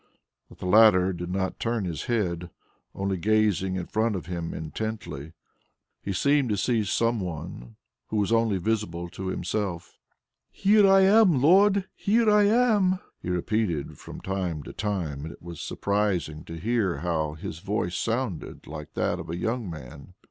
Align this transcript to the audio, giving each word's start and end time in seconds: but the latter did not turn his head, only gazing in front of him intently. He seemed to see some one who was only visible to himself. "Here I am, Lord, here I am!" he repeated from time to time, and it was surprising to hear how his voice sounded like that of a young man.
but 0.49 0.57
the 0.57 0.65
latter 0.65 1.13
did 1.13 1.29
not 1.29 1.59
turn 1.59 1.85
his 1.85 2.05
head, 2.05 2.49
only 2.95 3.17
gazing 3.17 3.75
in 3.75 3.85
front 3.85 4.15
of 4.15 4.25
him 4.25 4.51
intently. 4.51 5.33
He 6.01 6.11
seemed 6.11 6.49
to 6.49 6.57
see 6.57 6.83
some 6.85 7.19
one 7.19 7.75
who 8.07 8.17
was 8.17 8.31
only 8.31 8.57
visible 8.57 9.09
to 9.09 9.27
himself. 9.27 9.99
"Here 10.49 10.87
I 10.89 11.01
am, 11.01 11.39
Lord, 11.39 11.87
here 11.93 12.31
I 12.31 12.45
am!" 12.45 12.97
he 13.21 13.29
repeated 13.29 13.99
from 13.99 14.21
time 14.21 14.63
to 14.63 14.73
time, 14.73 15.23
and 15.25 15.33
it 15.33 15.41
was 15.43 15.61
surprising 15.61 16.45
to 16.45 16.55
hear 16.55 17.01
how 17.05 17.35
his 17.35 17.59
voice 17.59 17.95
sounded 17.95 18.65
like 18.65 18.95
that 18.95 19.19
of 19.19 19.29
a 19.29 19.37
young 19.37 19.69
man. 19.69 20.15